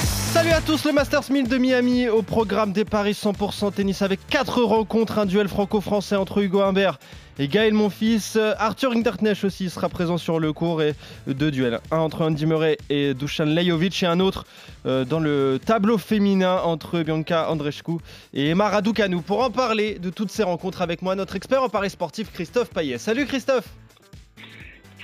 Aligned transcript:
Salut 0.00 0.50
à 0.50 0.60
tous, 0.60 0.84
le 0.84 0.92
Masters 0.92 1.30
1000 1.30 1.48
de 1.48 1.58
Miami 1.58 2.08
au 2.08 2.22
programme 2.22 2.72
des 2.72 2.84
paris 2.84 3.12
100% 3.12 3.72
tennis 3.74 4.00
avec 4.00 4.20
4 4.28 4.62
rencontres, 4.62 5.18
un 5.18 5.26
duel 5.26 5.48
franco-français 5.48 6.16
entre 6.16 6.38
Hugo 6.38 6.60
Humbert 6.60 6.98
et 7.38 7.48
Gaël 7.48 7.74
Monfils. 7.74 8.38
Arthur 8.58 8.92
Hinderknecht 8.92 9.44
aussi 9.44 9.68
sera 9.68 9.88
présent 9.88 10.18
sur 10.18 10.38
le 10.38 10.52
cours 10.52 10.82
et 10.82 10.94
deux 11.26 11.50
duels. 11.50 11.80
Un 11.90 11.98
entre 11.98 12.24
Andy 12.24 12.46
Murray 12.46 12.78
et 12.88 13.12
Dusan 13.12 13.46
Lajovic 13.46 14.02
et 14.02 14.06
un 14.06 14.20
autre 14.20 14.46
euh, 14.86 15.04
dans 15.04 15.20
le 15.20 15.58
tableau 15.64 15.98
féminin 15.98 16.60
entre 16.64 17.02
Bianca 17.02 17.50
Andreescu 17.50 17.98
et 18.32 18.50
Emma 18.50 18.68
Raducanu. 18.68 19.22
Pour 19.22 19.42
en 19.42 19.50
parler 19.50 19.98
de 19.98 20.10
toutes 20.10 20.30
ces 20.30 20.44
rencontres 20.44 20.80
avec 20.80 21.02
moi, 21.02 21.16
notre 21.16 21.36
expert 21.36 21.62
en 21.62 21.68
paris 21.68 21.90
sportif 21.90 22.32
Christophe 22.32 22.70
Payet. 22.70 22.98
Salut 22.98 23.26
Christophe 23.26 23.68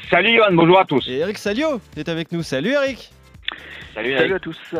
Salut 0.08 0.36
Johan, 0.36 0.54
bonjour 0.54 0.78
à 0.78 0.84
tous. 0.84 1.08
Et 1.08 1.16
Eric 1.16 1.36
Salio 1.36 1.80
est 1.96 2.08
avec 2.08 2.30
nous. 2.30 2.44
Salut 2.44 2.70
Eric 2.70 3.10
Salut, 3.96 4.10
Eric. 4.10 4.20
Salut 4.20 4.34
à 4.34 4.40
tous. 4.40 4.74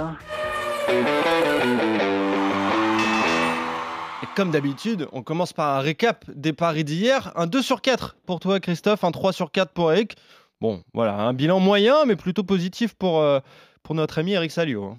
Et 4.23 4.27
comme 4.37 4.51
d'habitude, 4.51 5.07
on 5.13 5.23
commence 5.23 5.55
par 5.55 5.79
un 5.79 5.81
récap 5.81 6.27
des 6.29 6.53
paris 6.53 6.85
d'hier. 6.85 7.33
Un 7.35 7.47
2 7.47 7.63
sur 7.63 7.81
4 7.81 8.19
pour 8.27 8.41
toi, 8.41 8.61
Christophe, 8.61 9.05
un 9.05 9.13
3 9.13 9.33
sur 9.33 9.51
4 9.51 9.73
pour 9.73 9.91
Eric. 9.91 10.17
Bon, 10.61 10.83
voilà, 10.93 11.15
un 11.15 11.33
bilan 11.33 11.61
moyen, 11.61 12.05
mais 12.05 12.15
plutôt 12.15 12.45
positif 12.45 12.93
pour, 12.93 13.21
euh, 13.23 13.41
pour 13.83 13.95
notre 13.95 14.19
ami 14.19 14.33
Eric 14.33 14.51
Salio. 14.51 14.85
hein. 14.85 14.99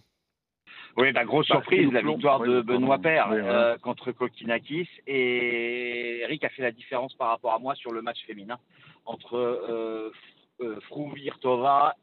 Oui, 0.97 1.11
bah, 1.11 1.23
grosse 1.23 1.45
surprise, 1.45 1.91
la 1.93 2.01
victoire 2.01 2.39
de 2.39 2.61
Benoît 2.61 2.97
voilà. 2.97 3.29
euh, 3.33 3.77
contre 3.77 4.11
Kokinakis. 4.11 4.89
Et 5.05 6.21
Eric 6.23 6.43
a 6.43 6.49
fait 6.49 6.63
la 6.63 6.71
différence 6.71 7.13
par 7.13 7.27
rapport 7.27 7.53
à 7.53 7.59
moi 7.59 7.75
sur 7.75 7.91
le 7.91 8.01
match 8.01 8.17
féminin 8.25 8.57
entre 9.05 9.37
euh, 9.37 10.11
euh, 10.61 10.79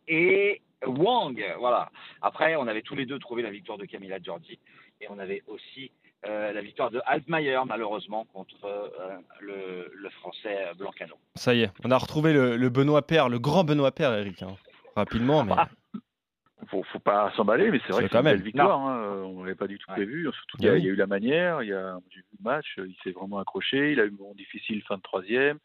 et 0.07 0.63
Wang. 0.87 1.43
Voilà. 1.59 1.91
Après, 2.23 2.57
on 2.57 2.67
avait 2.67 2.83
tous 2.83 2.95
les 2.95 3.07
deux 3.07 3.19
trouvé 3.19 3.43
la 3.43 3.51
victoire 3.51 3.79
de 3.79 3.85
Camila 3.87 4.19
Giorgi. 4.21 4.59
Et 5.01 5.07
on 5.11 5.19
avait 5.19 5.43
aussi 5.47 5.91
euh, 6.27 6.53
la 6.53 6.61
victoire 6.63 6.91
de 6.91 7.01
Altmaier, 7.05 7.61
malheureusement, 7.67 8.25
contre 8.33 8.65
euh, 8.65 9.19
le, 9.41 9.91
le 9.95 10.09
français 10.11 10.71
Blancano. 10.79 11.15
Ça 11.35 11.55
y 11.55 11.63
est, 11.63 11.71
on 11.85 11.91
a 11.91 11.99
retrouvé 11.99 12.33
le, 12.33 12.57
le 12.57 12.69
Benoît 12.71 13.03
Père, 13.03 13.29
le 13.29 13.39
grand 13.39 13.65
Benoît 13.65 13.93
Père, 13.93 14.13
Eric. 14.15 14.43
hein. 14.43 14.57
Rapidement, 14.97 15.45
mais 15.45 15.53
Ah, 15.57 15.69
Faut, 16.69 16.83
faut 16.85 16.99
pas 16.99 17.31
s'emballer, 17.37 17.71
mais 17.71 17.79
c'est 17.87 17.93
vrai 17.93 18.05
que 18.05 18.11
c'est 18.11 18.17
une 18.17 18.25
belle 18.25 18.41
victoire. 18.43 18.81
hein. 18.81 18.97
Euh, 19.03 19.23
On 19.25 19.43
l'avait 19.43 19.55
pas 19.55 19.67
du 19.67 19.77
tout 19.79 19.91
Ouais. 19.91 19.97
prévu. 19.97 20.23
Surtout 20.33 20.57
Ah 20.57 20.57
qu'il 20.59 20.67
y, 20.67 20.69
a- 20.71 20.73
oui. 20.73 20.79
il 20.81 20.85
y 20.87 20.89
a 20.89 20.93
eu 20.93 20.97
la 20.97 21.07
manière. 21.07 21.63
Il 21.63 21.69
y 21.69 21.75
a, 21.75 21.99
j'ai 22.11 22.21
vu 22.21 22.27
le 22.39 22.43
match. 22.51 22.75
Il 22.79 22.97
s'est 23.05 23.11
vraiment 23.11 23.39
accroché. 23.39 23.93
Il 23.93 24.01
a 24.01 24.05
eu 24.05 24.09
un 24.09 24.17
moment 24.19 24.33
difficile 24.35 24.83
fin 24.85 24.97
de 24.97 25.03
troisième. 25.03 25.59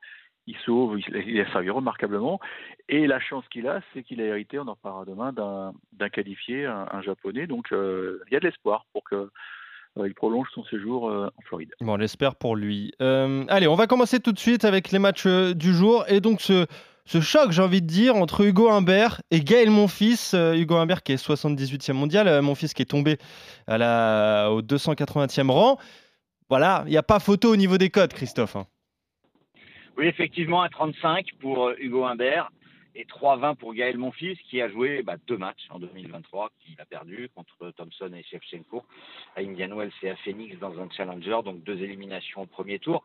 Il 0.50 0.58
sauve. 0.66 1.00
Il, 1.00 1.40
a 1.40 1.52
servi 1.52 1.70
remarquablement. 1.70 2.40
Et 2.88 3.08
la 3.08 3.20
chance 3.20 3.44
qu'il 3.52 3.68
a, 3.68 3.82
c'est 3.94 4.04
qu'il 4.04 4.22
a 4.22 4.26
hérité, 4.26 4.60
on 4.60 4.68
en 4.68 4.74
reparlera 4.74 5.06
demain, 5.06 5.32
d'un, 5.32 6.10
qualifié, 6.10 6.66
un, 6.66 7.02
japonais. 7.02 7.48
Donc 7.48 7.72
euh, 7.72 8.22
il 8.28 8.34
y 8.34 8.38
a 8.38 8.40
de 8.40 8.46
l'espoir 8.46 8.86
pour 8.94 9.04
que 9.04 9.30
euh, 9.98 10.08
il 10.08 10.14
prolonge 10.14 10.48
son 10.54 10.64
séjour 10.66 11.10
euh, 11.10 11.28
en 11.38 11.42
Floride. 11.44 11.74
bon, 11.82 11.94
on 11.94 11.98
l'espère 11.98 12.36
pour 12.36 12.56
lui. 12.56 12.94
Allez, 13.00 13.68
on 13.68 13.76
va 13.76 13.88
commencer 13.88 14.20
tout 14.20 14.32
de 14.32 14.40
suite 14.40 14.66
avec 14.66 14.92
les 14.92 15.00
matchs 15.00 15.28
du 15.28 15.74
jour. 15.74 16.06
Et 16.08 16.20
donc, 16.20 16.42
ce, 16.42 16.66
ce 17.10 17.22
choc, 17.22 17.52
j'ai 17.52 17.64
envie 17.64 17.82
de 17.82 17.88
dire, 17.88 18.16
entre 18.16 18.46
Hugo 18.46 18.70
Humbert 18.70 19.24
et 19.32 19.40
Gaël 19.40 19.72
Monfils. 19.72 20.36
Euh, 20.36 20.54
Hugo 20.54 20.76
Humbert 20.76 21.02
qui 21.02 21.14
est 21.14 21.16
78e 21.16 21.94
mondial, 21.94 22.28
euh, 22.28 22.44
Monfils 22.44 22.72
qui 22.76 22.84
est 22.84 22.86
tombé 22.86 23.18
à 23.66 23.80
la, 23.80 24.52
au 24.52 24.62
280e 24.62 25.50
rang. 25.50 25.80
Voilà, 26.50 26.84
il 26.86 26.92
n'y 26.92 26.98
a 26.98 27.02
pas 27.02 27.18
photo 27.20 27.52
au 27.52 27.56
niveau 27.56 27.80
des 27.80 27.90
codes, 27.90 28.14
Christophe. 28.14 28.56
hein. 28.56 28.68
Oui, 30.00 30.08
effectivement, 30.08 30.62
un 30.62 30.70
35 30.70 31.26
pour 31.42 31.68
euh, 31.68 31.76
Hugo 31.78 32.06
Humbert 32.06 32.54
et 32.96 33.04
3,20 33.04 33.58
pour 33.58 33.74
Gaël 33.74 33.98
Monfils, 33.98 34.38
qui 34.50 34.62
a 34.62 34.70
joué 34.70 35.04
bah, 35.04 35.18
deux 35.28 35.38
matchs 35.38 35.68
en 35.72 35.78
2023, 35.78 36.52
qu'il 36.62 36.80
a 36.80 36.86
perdu 36.86 37.30
contre 37.36 37.72
Thompson 37.72 38.10
et 38.16 38.24
Shevchenko 38.24 38.86
à 39.36 39.42
Indian 39.42 39.76
Wells 39.76 39.92
et 40.02 40.12
à 40.12 40.16
Phoenix 40.16 40.58
dans 40.58 40.80
un 40.80 40.90
challenger, 40.90 41.40
donc 41.44 41.64
deux 41.64 41.84
éliminations 41.84 42.44
au 42.44 42.46
premier 42.46 42.80
tour. 42.80 43.04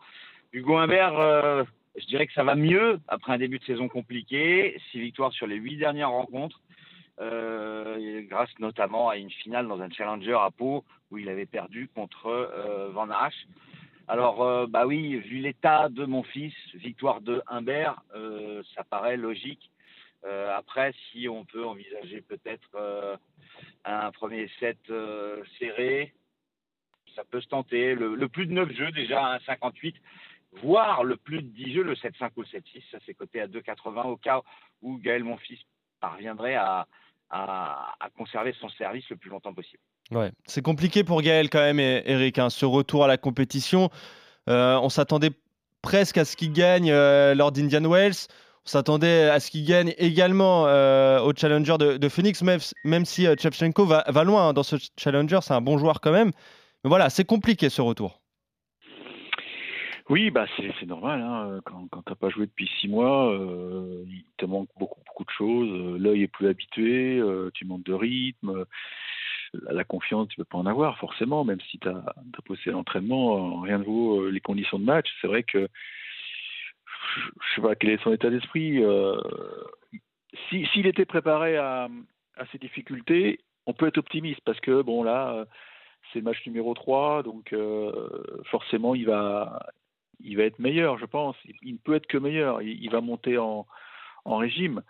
Hugo 0.52 0.76
Humbert, 0.76 1.18
euh, 1.18 1.64
je 1.96 2.06
dirais 2.06 2.28
que 2.28 2.32
ça 2.32 2.44
va 2.44 2.54
mieux 2.54 3.00
après 3.08 3.32
un 3.32 3.38
début 3.38 3.58
de 3.58 3.64
saison 3.64 3.88
compliqué, 3.88 4.80
six 4.92 5.00
victoires 5.00 5.32
sur 5.32 5.48
les 5.48 5.56
huit 5.56 5.78
dernières 5.78 6.10
rencontres, 6.10 6.60
euh, 7.20 8.22
grâce 8.30 8.56
notamment 8.60 9.08
à 9.08 9.16
une 9.16 9.32
finale 9.32 9.66
dans 9.66 9.82
un 9.82 9.90
challenger 9.90 10.38
à 10.40 10.50
Pau 10.56 10.84
où 11.10 11.18
il 11.18 11.28
avait 11.28 11.46
perdu 11.46 11.88
contre 11.92 12.90
Van 12.92 13.10
Hache. 13.10 13.48
Alors, 14.06 14.42
euh, 14.42 14.66
bah 14.66 14.86
oui, 14.86 15.16
vu 15.16 15.38
l'état 15.38 15.88
de 15.88 16.04
mon 16.04 16.22
fils, 16.22 16.54
victoire 16.74 17.22
de 17.22 17.42
Humbert, 17.46 18.02
euh, 18.14 18.62
ça 18.74 18.84
paraît 18.84 19.16
logique. 19.16 19.70
Euh, 20.24 20.54
après, 20.54 20.92
si 21.10 21.26
on 21.28 21.44
peut 21.46 21.64
envisager 21.64 22.20
peut-être 22.20 23.18
un 23.84 24.10
premier 24.12 24.48
set 24.60 24.78
serré, 25.58 26.12
ça 27.14 27.24
peut 27.24 27.40
se 27.40 27.48
tenter. 27.48 27.94
Le, 27.94 28.28
plus 28.28 28.46
de 28.46 28.52
9 28.52 28.72
jeux, 28.72 28.90
déjà, 28.92 29.34
un 29.34 29.40
58, 29.40 29.96
voire 30.62 31.02
le 31.04 31.16
plus 31.16 31.42
de 31.42 31.48
10 31.48 31.74
jeux, 31.74 31.82
le 31.82 31.94
7-5 31.94 32.30
ou 32.36 32.42
le 32.42 32.46
7-6, 32.46 32.82
ça 32.90 32.98
c'est 33.06 33.14
coté 33.14 33.40
à 33.40 33.46
2,80 33.46 34.06
au 34.06 34.16
cas 34.16 34.42
où 34.82 34.98
Gaël 34.98 35.24
Monfils 35.24 35.64
parviendrait 36.00 36.56
à, 36.56 36.86
à, 37.30 37.94
à 38.00 38.10
conserver 38.10 38.52
son 38.60 38.68
service 38.70 39.08
le 39.10 39.16
plus 39.16 39.30
longtemps 39.30 39.54
possible. 39.54 39.82
Ouais, 40.10 40.32
c'est 40.44 40.62
compliqué 40.62 41.02
pour 41.02 41.22
Gaël 41.22 41.48
quand 41.48 41.60
même, 41.60 41.80
Eric, 41.80 42.38
hein, 42.38 42.50
ce 42.50 42.66
retour 42.66 43.04
à 43.04 43.06
la 43.06 43.16
compétition. 43.16 43.90
Euh, 44.48 44.78
on 44.82 44.90
s'attendait 44.90 45.30
presque 45.82 46.18
à 46.18 46.24
ce 46.24 46.36
qu'il 46.36 46.52
gagne 46.52 46.90
euh, 46.90 47.34
lors 47.34 47.52
d'Indian 47.52 47.88
Wells. 47.88 48.28
On 48.66 48.68
s'attendait 48.68 49.28
à 49.30 49.40
ce 49.40 49.50
qu'il 49.50 49.66
gagne 49.66 49.94
également 49.98 50.66
euh, 50.66 51.20
au 51.20 51.32
Challenger 51.34 51.76
de, 51.78 52.08
Phoenix, 52.08 52.42
même, 52.42 53.04
si 53.04 53.24
Shevchenko 53.24 53.84
va, 53.84 54.24
loin 54.24 54.48
hein, 54.48 54.52
dans 54.52 54.62
ce 54.62 54.76
Challenger, 54.98 55.40
c'est 55.42 55.54
un 55.54 55.60
bon 55.60 55.78
joueur 55.78 56.00
quand 56.00 56.12
même. 56.12 56.32
Voilà, 56.82 57.10
c'est 57.10 57.24
compliqué 57.24 57.68
ce 57.68 57.82
retour. 57.82 58.20
Oui, 60.10 60.30
bah 60.30 60.44
c'est 60.58 60.86
normal. 60.86 61.22
Hein. 61.22 61.60
Quand, 61.64 61.88
quand 61.90 62.02
t'as 62.02 62.14
pas 62.14 62.28
joué 62.28 62.44
depuis 62.44 62.70
six 62.78 62.88
mois, 62.88 63.34
il 64.06 64.24
te 64.36 64.44
manque 64.44 64.68
beaucoup 64.78 65.00
beaucoup 65.06 65.24
de 65.24 65.30
choses. 65.30 65.98
L'œil 65.98 66.24
est 66.24 66.28
plus 66.28 66.48
habitué, 66.48 67.22
tu 67.54 67.64
manques 67.64 67.84
de 67.84 67.94
rythme. 67.94 68.66
La, 69.70 69.84
confiance, 69.84 70.28
tu 70.28 70.36
peux 70.36 70.44
pas 70.44 70.58
en 70.58 70.66
avoir 70.66 70.98
forcément, 70.98 71.44
même 71.44 71.60
si 71.70 71.78
tu 71.78 71.88
as, 71.88 72.04
posé 72.44 72.70
l'entraînement, 72.70 73.58
euh, 73.58 73.62
rien 73.62 73.78
ne 73.78 73.84
vaut 73.84 74.22
euh, 74.22 74.30
les 74.30 74.40
conditions 74.40 74.78
de 74.78 74.84
match. 74.84 75.08
C'est 75.20 75.26
vrai 75.26 75.42
que 75.42 75.68
je 77.16 77.20
je 77.20 77.54
sais 77.54 77.62
pas 77.62 77.74
quel 77.74 77.90
est 77.90 78.02
son 78.02 78.12
état 78.12 78.30
d'esprit. 78.30 78.82
euh, 78.82 79.20
si- 80.48 80.66
S'il 80.72 80.86
était 80.86 81.04
préparé 81.04 81.56
à, 81.56 81.88
à 82.36 82.46
ces 82.52 82.58
difficultés, 82.58 83.40
on 83.66 83.72
peut 83.72 83.86
être 83.86 83.98
optimiste 83.98 84.40
parce 84.44 84.60
que 84.60 84.82
bon 84.82 85.02
là, 85.04 85.32
euh, 85.34 85.44
c'est 86.12 86.18
le 86.20 86.24
match 86.24 86.44
numéro 86.46 86.74
3, 86.74 87.22
donc 87.22 87.54
forcément 88.50 88.94
il 88.94 89.06
va 89.06 89.58
il 90.20 90.36
va 90.36 90.44
être 90.44 90.58
meilleur, 90.58 90.98
je 90.98 91.06
pense. 91.06 91.36
Il, 91.62 91.74
ne 91.74 91.78
peut 91.78 91.94
être 91.94 92.06
que 92.06 92.18
meilleur. 92.18 92.62
Il, 92.62 92.90
va 92.90 93.00
monter 93.00 93.38
en 93.38 93.66
régime. 94.26 94.82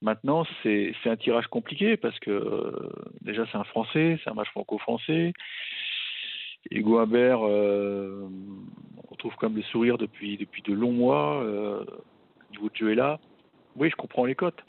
Maintenant, 0.00 0.46
c'est 0.62 0.94
un 1.06 1.16
tirage 1.16 1.48
compliqué 1.48 1.96
parce 1.96 2.18
que 2.20 2.30
euh, 2.30 2.88
déjà 3.22 3.44
c'est 3.50 3.58
un 3.58 3.64
Français, 3.64 4.18
c'est 4.22 4.30
un 4.30 4.34
match 4.34 4.48
franco-français. 4.50 5.32
Hugo 6.70 6.98
Humbert, 6.98 7.40
euh, 7.42 8.28
on 9.10 9.14
trouve 9.16 9.34
quand 9.36 9.48
même 9.48 9.56
le 9.56 9.62
sourire 9.64 9.98
depuis 9.98 10.36
depuis 10.36 10.62
de 10.62 10.72
longs 10.72 10.92
mois. 10.92 11.42
Euh, 11.42 11.84
niveau 12.52 12.68
de 12.68 12.76
jeu 12.76 12.92
est 12.92 12.96
là. 12.96 13.18
Oui, 13.76 13.90
je 13.90 13.96
comprends 13.96 14.24
les 14.24 14.34
cotes. 14.34 14.62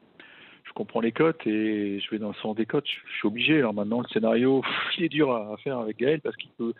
Je 0.63 0.73
comprends 0.73 1.01
les 1.01 1.11
cotes 1.11 1.45
et 1.45 1.99
je 1.99 2.09
vais 2.09 2.19
dans 2.19 2.29
le 2.29 2.35
sens 2.35 2.55
des 2.55 2.65
cotes. 2.65 2.87
Je, 2.87 3.17
suis 3.17 3.27
obligé. 3.27 3.57
Alors 3.59 3.73
maintenant, 3.73 4.01
le 4.01 4.07
scénario, 4.07 4.63
il 4.97 5.03
est 5.05 5.09
dur 5.09 5.31
à, 5.31 5.57
faire 5.57 5.79
avec 5.79 5.97
Gaël 5.97 6.21
parce 6.21 6.35
qu'il 6.37 6.51
peut 6.51 6.73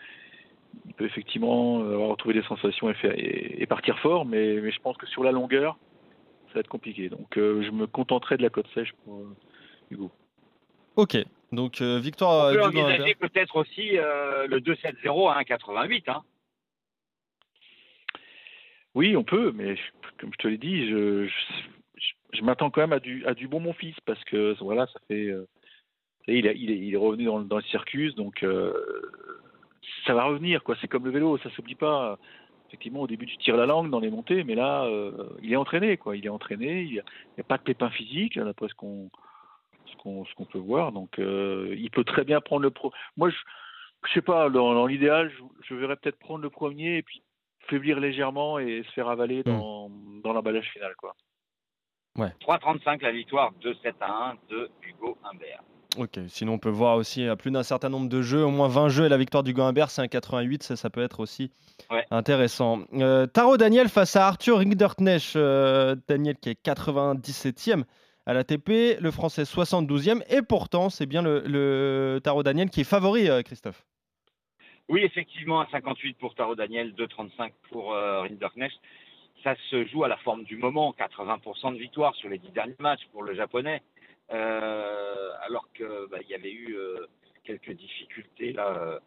effectivement 1.00 1.81
euh, 1.81 1.94
avoir 1.94 2.09
retrouvé 2.09 2.33
des 2.33 2.44
sensations 2.44 2.89
et, 2.89 3.65
partir 3.68 4.00
fort, 4.00 4.25
mais 4.25 4.71
je 4.71 4.79
pense 4.79 4.97
que 4.97 5.06
sur 5.07 5.24
la 5.24 5.31
longueur, 5.31 5.77
ça 6.50 6.56
va 6.56 6.60
être 6.62 6.68
compliqué. 6.68 7.10
Donc 7.10 7.38
euh, 7.38 7.62
je 7.63 7.72
me 7.72 7.88
contenterai 7.88 8.38
de 8.38 8.44
la 8.44 8.50
côte 8.50 8.68
sèche 8.74 8.94
pour 9.04 9.19
euh, 9.22 9.36
Hugo. 9.92 10.12
Ok, 10.96 11.18
donc 11.51 11.81
euh, 11.81 12.00
victoire 12.00 12.50
On 12.50 12.54
peut 12.54 12.60
envisager 12.81 13.16
peut-être 13.16 13.56
aussi 13.56 13.98
euh, 13.98 14.48
le 14.48 14.60
2-7-0 14.60 15.31
à 15.31 15.42
1,88. 15.44 16.04
Hein. 16.12 16.24
Oui, 18.96 19.16
on 19.16 19.24
peut, 19.24 19.51
mais 19.56 19.75
comme 20.19 20.31
je 20.34 20.38
te 20.38 20.48
l'ai 20.48 20.57
dit, 20.57 20.90
je, 20.90 21.25
je, 21.28 21.31
je- 21.96 22.38
je 22.38 22.42
m'attends 22.44 22.69
quand 22.69 22.81
même 22.81 22.94
à 22.94 23.00
du, 23.00 23.25
à 23.25 23.34
du 23.34 23.48
bon 23.48 23.60
mon 23.60 23.74
fils 23.74 23.96
parce 24.06 24.24
que 24.25 24.56
voilà, 24.62 24.88
ça 24.88 25.00
fait. 25.07 25.28
euh, 25.28 25.48
il, 26.28 26.48
a- 26.48 26.54
il 26.54 26.72
est, 26.72 26.78
il 26.78 26.94
est 26.94 26.98
revenu 26.98 27.25
dans, 27.25 27.38
le- 27.40 27.46
dans 27.46 27.57
le 27.57 27.63
circus, 27.63 28.13
donc 28.16 28.44
euh, 28.44 28.74
ça 30.06 30.13
va 30.13 30.25
revenir. 30.25 30.63
quoi. 30.63 30.75
C'est 30.81 30.88
comme 30.88 31.06
le 31.06 31.12
vélo, 31.12 31.38
ça 31.40 31.50
s'oublie 31.51 31.75
pas. 31.75 32.18
Effectivement, 32.69 33.01
au 33.01 33.07
début, 33.07 33.25
tu 33.25 33.38
tires 33.38 33.57
la 33.57 33.66
langue 33.66 33.89
dans 33.89 34.00
les 34.00 34.12
montées, 34.12 34.44
mais 34.44 34.54
là, 34.54 34.83
euh, 34.86 35.27
il 35.42 35.51
est 35.51 35.56
entraîné. 35.56 35.98
quoi. 35.98 36.16
Il 36.16 36.24
est 36.25 36.30
entraîné, 36.30 36.83
il 36.83 36.92
n'y 36.94 37.00
a, 37.00 37.04
il 37.36 37.39
y 37.39 37.42
a 37.42 37.44
pas 37.44 37.57
de 37.57 37.63
pépin 37.63 37.89
physique, 37.89 38.38
d'après 38.38 38.68
ce 38.68 38.75
qu'on 38.75 39.10
ce 39.88 39.95
qu'on 39.98 40.24
ce 40.25 40.33
qu'on 40.36 40.45
peut 40.45 40.60
voir. 40.60 40.92
Donc, 40.92 41.18
euh, 41.18 41.75
il 41.77 41.89
peut 41.89 42.04
très 42.04 42.24
bien 42.24 42.42
prendre 42.42 42.62
le 42.62 42.69
pro. 42.69 42.94
Moi, 43.18 43.31
je, 43.31 43.38
je 44.07 44.13
sais 44.13 44.21
pas, 44.21 44.51
dans, 44.51 44.75
dans 44.75 44.86
l'idéal, 44.86 45.31
je, 45.31 45.44
je 45.68 45.74
verrais 45.74 45.95
peut-être 45.95 46.19
prendre 46.19 46.44
le 46.44 46.51
premier 46.51 46.98
et 46.98 47.01
puis 47.01 47.24
faiblir 47.62 48.00
légèrement 48.00 48.60
et 48.60 48.83
se 48.83 48.92
faire 48.92 49.10
avaler 49.10 49.42
dans, 49.44 49.89
dans 50.24 50.33
l'emballage 50.33 50.69
final, 50.69 50.94
quoi. 50.95 51.15
3,35 52.42 53.01
la 53.01 53.12
victoire 53.12 53.51
de 53.62 53.74
7 53.81 53.95
à 54.01 54.31
1 54.31 54.38
de 54.50 54.69
Hugo 54.83 55.18
Humbert. 55.24 55.63
Ok, 55.97 56.19
sinon 56.27 56.53
on 56.53 56.57
peut 56.59 56.69
voir 56.69 56.97
aussi 56.97 57.25
à 57.25 57.36
plus 57.36 57.50
d'un 57.50 57.63
certain 57.63 57.89
nombre 57.89 58.09
de 58.09 58.21
jeux, 58.21 58.45
au 58.45 58.51
moins 58.51 58.68
20 58.68 58.89
jeux 58.89 59.06
et 59.06 59.09
la 59.09 59.18
victoire 59.18 59.41
du 59.44 59.59
Humbert, 59.59 59.89
c'est 59.89 60.03
un 60.03 60.07
88, 60.07 60.62
ça, 60.62 60.75
ça 60.75 60.89
peut 60.91 61.01
être 61.01 61.19
aussi 61.19 61.51
Ouais. 61.89 62.06
intéressant. 62.12 62.81
Euh, 62.94 63.25
Taro 63.25 63.57
Daniel 63.57 63.89
face 63.89 64.15
à 64.15 64.27
Arthur 64.27 64.57
Rinderknecht, 64.59 65.36
euh, 65.36 65.95
Daniel 66.07 66.36
qui 66.36 66.50
est 66.50 66.62
97e 66.63 67.83
à 68.27 68.33
l'ATP, 68.33 69.00
le 69.01 69.09
français 69.09 69.44
72e, 69.45 70.21
et 70.30 70.44
pourtant 70.44 70.89
c'est 70.91 71.07
bien 71.07 71.24
le, 71.24 71.41
le 71.47 72.19
Taro 72.24 72.44
Daniel 72.44 72.69
qui 72.69 72.81
est 72.81 72.83
favori, 72.83 73.27
euh, 73.27 73.41
Christophe. 73.41 73.83
Oui, 74.89 75.01
effectivement, 75.03 75.59
à 75.62 75.68
58 75.71 76.18
pour 76.19 76.36
Taro 76.36 76.53
Daniel, 76.56 76.94
2,35 76.94 77.51
pour 77.71 77.94
euh, 77.94 78.21
Rinderknecht. 78.21 78.74
Ça 79.44 79.56
se 79.71 79.86
joue 79.88 80.03
à 80.03 80.07
la 80.07 80.18
forme 80.18 80.44
du 80.44 80.57
moment, 80.57 80.94
80% 81.00 81.74
de 81.74 81.80
victoire 81.80 82.13
sur 82.15 82.27
les 82.30 82.38
10 82.39 82.51
derniers 82.51 82.75
matchs 82.80 83.01
pour 83.12 83.24
le 83.24 83.33
japonais. 83.36 83.81
Euh, 84.31 85.31
alors 85.41 85.67
que 85.73 86.07
bah, 86.09 86.17
il 86.21 86.29
y 86.29 86.35
avait 86.35 86.51
eu 86.51 86.75
euh, 86.75 87.07
quelques 87.43 87.71
difficultés 87.71 88.55
euh, 88.57 88.99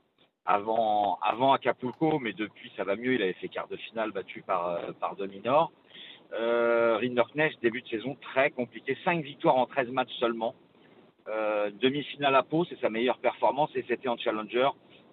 avant, 0.45 1.19
avant 1.23 1.53
Acapulco, 1.53 2.19
mais 2.19 2.33
depuis 2.33 2.73
ça 2.77 2.85
va 2.85 2.97
mieux. 2.97 3.15
Il 3.15 3.23
avait 3.23 3.33
fait 3.35 3.49
quart 3.49 3.69
de 3.69 3.77
finale 3.77 4.11
battu 4.11 4.43
par, 4.43 4.81
par 4.97 5.17
Dominor. 5.17 5.73
Euh, 6.33 6.97
Rinderknecht, 6.97 7.61
début 7.63 7.83
de 7.83 7.89
saison 7.89 8.17
très 8.17 8.51
compliqué, 8.51 8.97
5 9.05 9.23
victoires 9.23 9.57
en 9.57 9.67
13 9.67 9.91
matchs 9.91 10.13
seulement. 10.19 10.55
Demi-finale 11.27 12.35
à 12.35 12.43
Pau, 12.43 12.65
c'est 12.65 12.81
sa 12.81 12.91
meilleure 12.91 13.19
performance 13.19 13.71
et 13.77 13.85
c'était 13.87 14.09
en 14.09 14.17
challenger. 14.17 14.69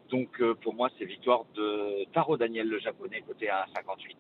Donc 0.09 0.41
pour 0.61 0.73
moi, 0.73 0.89
c'est 0.97 1.06
victoire 1.06 1.45
de 1.53 2.06
Taro 2.13 2.35
Daniel, 2.35 2.67
le 2.67 2.79
japonais, 2.79 3.21
côté 3.27 3.47
à 3.47 3.67
58. 3.75 4.17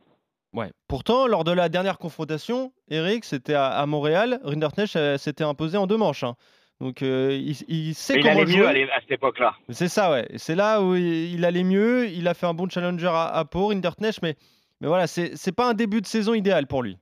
Ouais. 0.53 0.71
Pourtant, 0.87 1.27
lors 1.27 1.43
de 1.43 1.51
la 1.51 1.69
dernière 1.69 1.97
confrontation, 1.99 2.73
Eric, 2.89 3.23
c'était 3.23 3.53
à, 3.53 3.67
à 3.67 3.85
Montréal, 3.85 4.39
Rinderknecht 4.43 4.95
euh, 4.95 5.17
s'était 5.17 5.43
imposé 5.43 5.77
en 5.77 5.85
deux 5.87 5.97
manches. 5.97 6.23
hein. 6.23 6.35
Donc 6.81 7.01
euh, 7.03 7.31
il, 7.33 7.55
il 7.67 7.93
sait 7.93 8.13
Mais 8.15 8.19
il 8.21 8.23
comment 8.23 8.39
allait 8.41 8.51
jouer. 8.51 8.59
mieux 8.85 8.91
à 8.93 8.99
cette 9.01 9.11
époque-là. 9.11 9.53
C'est 9.69 9.89
ça, 9.89 10.11
ouais. 10.11 10.27
C'est 10.37 10.55
là 10.55 10.81
où 10.81 10.95
il, 10.95 11.33
il 11.35 11.45
allait 11.45 11.63
mieux. 11.65 12.07
Il 12.09 12.27
a 12.27 12.33
fait 12.33 12.45
un 12.47 12.53
bon 12.53 12.69
challenger 12.69 13.07
à, 13.13 13.25
à 13.27 13.45
Pau, 13.45 13.67
Rinderknecht, 13.67 14.21
mais, 14.23 14.35
mais 14.81 14.87
voilà, 14.87 15.05
c'est 15.05 15.35
c'est 15.35 15.51
pas 15.51 15.69
un 15.69 15.73
début 15.73 15.99
de 16.01 16.05
saison 16.07 16.33
idéal 16.33 16.67
pour 16.67 16.81
lui. 16.81 16.97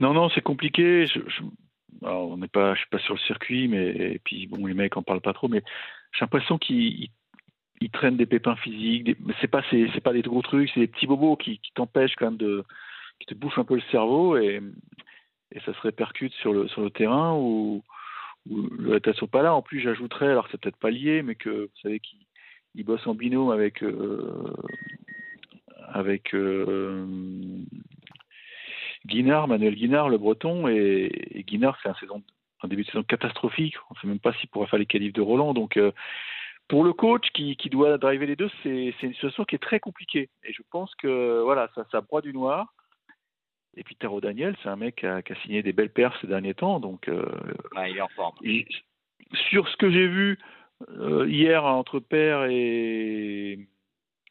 Non, 0.00 0.12
non, 0.12 0.28
c'est 0.30 0.40
compliqué. 0.42 1.06
Je, 1.06 1.20
je- 1.28 1.42
alors, 2.06 2.30
on 2.30 2.36
n'est 2.36 2.48
pas, 2.48 2.74
je 2.74 2.80
suis 2.80 2.88
pas 2.90 2.98
sur 2.98 3.14
le 3.14 3.20
circuit, 3.20 3.68
mais 3.68 3.86
et 4.14 4.20
puis 4.22 4.46
bon, 4.48 4.66
les 4.66 4.74
mecs 4.74 4.96
en 4.96 5.02
parlent 5.02 5.20
pas 5.22 5.32
trop, 5.32 5.48
mais 5.48 5.62
j'ai 6.12 6.20
l'impression 6.22 6.58
qu'ils 6.58 7.10
ils- 7.80 7.90
traînent 7.90 8.16
des 8.16 8.26
pépins 8.26 8.56
physiques. 8.56 9.04
Des, 9.04 9.16
c'est 9.40 9.48
pas, 9.48 9.62
c'est, 9.70 10.00
pas 10.00 10.12
des 10.12 10.22
gros 10.22 10.42
trucs, 10.42 10.70
c'est 10.70 10.80
des 10.80 10.86
petits 10.86 11.06
bobos 11.06 11.36
qui, 11.36 11.60
t'empêchent 11.74 12.16
quand 12.16 12.26
même 12.26 12.36
de, 12.36 12.64
qui 13.20 13.26
te 13.26 13.34
bouffent 13.34 13.58
un 13.58 13.64
peu 13.64 13.74
le 13.74 13.82
cerveau 13.90 14.36
et, 14.36 14.60
ça 15.64 15.72
se 15.72 15.80
répercute 15.82 16.32
sur 16.34 16.52
le 16.52 16.66
sur 16.66 16.82
le 16.82 16.90
terrain 16.90 17.34
où, 17.36 17.84
où 18.50 18.62
le 18.76 19.00
sont 19.14 19.28
pas 19.28 19.42
là. 19.42 19.54
En 19.54 19.62
plus, 19.62 19.78
j'ajouterais, 19.80 20.26
alors 20.26 20.48
c'est 20.50 20.60
peut-être 20.60 20.78
pas 20.78 20.90
lié, 20.90 21.22
mais 21.22 21.36
que 21.36 21.48
vous 21.48 21.80
savez 21.80 22.00
qu'ils 22.00 22.26
ils 22.74 22.84
bossent 22.84 23.06
en 23.06 23.14
binôme 23.14 23.50
avec 23.50 23.82
euh, 23.84 24.52
avec 25.92 26.34
euh, 26.34 27.06
Guinard, 29.06 29.48
Manuel 29.48 29.74
Guinard, 29.74 30.08
le 30.08 30.18
breton, 30.18 30.68
et, 30.68 31.44
Guinard, 31.46 31.78
c'est 31.82 31.88
un 31.88 32.68
début 32.68 32.82
de 32.82 32.88
saison 32.88 33.02
catastrophique. 33.02 33.76
On 33.90 33.94
ne 33.94 34.00
sait 34.00 34.06
même 34.06 34.18
pas 34.18 34.32
s'il 34.34 34.48
pourra 34.48 34.66
faire 34.66 34.78
les 34.78 34.86
qualifs 34.86 35.12
de 35.12 35.20
Roland. 35.20 35.54
Donc, 35.54 35.76
euh, 35.76 35.92
pour 36.68 36.84
le 36.84 36.92
coach 36.92 37.28
qui, 37.34 37.56
qui 37.56 37.68
doit 37.70 37.98
driver 37.98 38.26
les 38.26 38.36
deux, 38.36 38.50
c'est 38.62 38.94
une 39.02 39.12
situation 39.14 39.44
qui 39.44 39.54
est 39.56 39.58
très 39.62 39.80
compliquée. 39.80 40.30
Et 40.44 40.52
je 40.52 40.62
pense 40.70 40.94
que 40.96 41.42
voilà, 41.42 41.68
ça, 41.74 41.84
ça 41.90 42.00
broie 42.00 42.20
du 42.22 42.32
noir. 42.32 42.72
Et 43.76 43.82
puis 43.82 43.96
Taro 43.96 44.20
Daniel, 44.20 44.56
c'est 44.62 44.68
un 44.68 44.76
mec 44.76 44.96
qui 44.96 45.06
a, 45.06 45.20
qui 45.22 45.32
a 45.32 45.36
signé 45.42 45.62
des 45.62 45.72
belles 45.72 45.92
perfs 45.92 46.16
ces 46.20 46.26
derniers 46.28 46.54
temps. 46.54 46.78
Donc, 46.80 47.08
euh, 47.08 47.24
Ouais, 47.76 47.90
il 47.90 47.96
est 47.96 48.00
en 48.00 48.08
forme. 48.08 48.36
et 48.44 48.66
sur 49.50 49.68
ce 49.68 49.76
que 49.76 49.90
j'ai 49.90 50.06
vu 50.06 50.38
euh, 50.90 51.26
hier 51.28 51.64
entre 51.64 51.98
Père 51.98 52.44
et, 52.44 53.58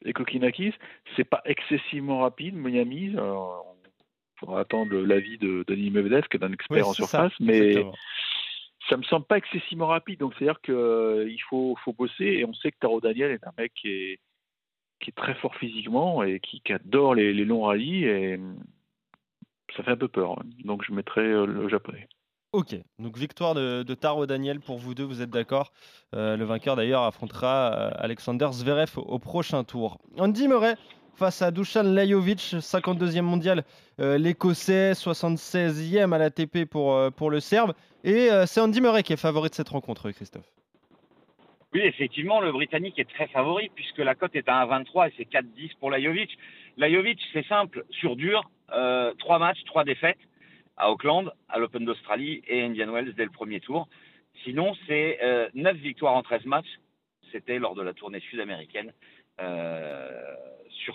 et 0.06 0.14
Kokinakis, 0.14 0.74
c'est 1.16 1.24
pas 1.26 1.42
excessivement 1.46 2.20
rapide, 2.20 2.56
Miami. 2.56 3.10
Alors, 3.18 3.76
il 3.86 4.40
faudra 4.40 4.62
attendre 4.62 4.96
l'avis 4.96 5.38
de 5.38 5.64
Denis 5.68 5.90
Medvedev, 5.92 6.28
qui 6.30 6.38
est 6.38 6.44
un 6.44 6.52
expert 6.54 6.78
Ouais, 6.78 6.84
en 6.84 6.94
ça, 6.94 7.06
surface, 7.08 7.34
mais 7.40 7.58
exactement. 7.58 7.94
Ça 8.94 8.98
me 8.98 9.04
semble 9.04 9.26
pas 9.26 9.38
excessivement 9.38 9.88
rapide. 9.88 10.20
Donc 10.20 10.34
c'est-à-dire 10.38 10.62
qu'il 10.62 11.42
faut, 11.50 11.76
faut 11.84 11.94
bosser, 11.94 12.26
et 12.26 12.46
on 12.46 12.54
sait 12.54 12.72
que 12.72 12.78
Taro 12.80 13.02
Daniel 13.02 13.32
est 13.32 13.48
un 13.48 13.54
mec 13.58 13.74
qui 13.74 13.90
est, 13.90 14.20
très 15.16 15.34
fort 15.36 15.56
physiquement 15.56 16.24
et 16.24 16.40
qui, 16.40 16.62
adore 16.72 17.16
les, 17.16 17.34
longs 17.34 17.64
rallyes, 17.64 18.06
et 18.06 18.40
ça 19.76 19.84
fait 19.84 19.92
un 19.92 19.98
peu 19.98 20.08
peur. 20.08 20.42
Donc 20.64 20.84
je 20.88 20.94
mettrai 20.94 21.22
euh, 21.22 21.46
le 21.46 21.68
japonais. 21.68 22.08
Ok, 22.54 22.76
donc 23.00 23.18
victoire 23.18 23.56
de, 23.56 23.94
Taro 23.96 24.28
Daniel 24.28 24.60
pour 24.60 24.78
vous 24.78 24.94
deux, 24.94 25.04
vous 25.04 25.22
êtes 25.24 25.32
d'accord 25.32 25.74
Euh, 26.14 26.38
Le 26.38 26.46
vainqueur 26.46 26.76
d'ailleurs 26.76 27.02
affrontera 27.02 27.74
euh, 27.74 27.92
Alexander 27.96 28.48
Zverev 28.52 28.92
au 28.98 29.18
prochain 29.18 29.64
tour. 29.64 29.98
Andy 30.18 30.48
Murray 30.48 30.76
face 31.16 31.42
à 31.42 31.52
Dusan 31.52 31.84
Lajovic, 31.84 32.40
52e 32.40 33.22
mondial, 33.22 33.64
euh, 34.00 34.18
l'Écossais, 34.18 34.94
76e 34.94 36.14
à 36.14 36.18
l'ATP 36.18 36.66
pour, 36.66 36.94
euh, 36.94 37.10
pour 37.10 37.30
le 37.30 37.40
Serbe. 37.40 37.74
Et 38.04 38.30
euh, 38.32 38.46
c'est 38.46 38.60
Andy 38.60 38.82
Murray 38.82 39.04
qui 39.04 39.14
est 39.14 39.18
favori 39.18 39.50
de 39.50 39.56
cette 39.56 39.70
rencontre, 39.70 40.12
Christophe. 40.12 40.50
Oui, 41.74 41.82
effectivement, 41.82 42.40
le 42.40 42.52
Britannique 42.52 43.00
est 43.00 43.10
très 43.10 43.28
favori 43.28 43.72
puisque 43.74 43.98
la 43.98 44.14
cote 44.14 44.36
est 44.36 44.48
à 44.48 44.66
1,23 44.66 45.10
et 45.10 45.14
c'est 45.18 45.30
4,10 45.30 45.72
pour 45.80 45.90
Lajovic. 45.90 46.38
Lajovic, 46.78 47.20
c'est 47.32 47.46
simple, 47.48 47.86
sur 47.90 48.16
dur, 48.16 48.50
euh, 48.72 49.14
trois 49.18 49.40
matchs, 49.40 49.64
trois 49.66 49.84
défaites 49.84 50.20
à 50.78 50.92
Auckland, 50.92 51.32
à 51.50 51.60
l'Open 51.60 51.86
d'Australie 51.86 52.42
et 52.48 52.64
Indian 52.64 52.92
Wells 52.92 53.14
dès 53.16 53.26
le 53.26 53.32
premier 53.32 53.60
tour. 53.60 53.88
Sinon, 54.44 54.76
c'est 54.88 55.20
euh, 55.24 55.50
9 55.54 55.78
victoires 55.78 56.16
en 56.16 56.24
13 56.24 56.46
matchs. 56.46 56.80
C'était 57.32 57.58
lors 57.58 57.74
de 57.74 57.82
la 57.82 57.94
tournée 57.94 58.20
sud-américaine 58.20 58.92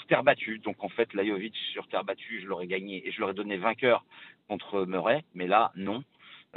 terre 0.08 0.25
battue. 0.25 0.58
Donc 0.58 0.82
en 0.82 0.88
fait, 0.88 1.12
Lajovic 1.14 1.55
sur 1.72 1.87
terre 1.88 2.05
battue, 2.05 2.40
je 2.43 2.46
l'aurais 2.46 2.66
gagné 2.66 3.06
et 3.06 3.12
je 3.12 3.20
l'aurais 3.20 3.34
donné 3.34 3.56
vainqueur 3.56 4.05
contre 4.49 4.84
Murray. 4.84 5.25
Mais 5.34 5.46
là, 5.46 5.70
non. 5.76 6.02